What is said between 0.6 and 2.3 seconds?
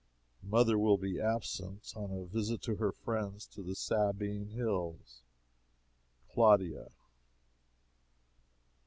will be absent on a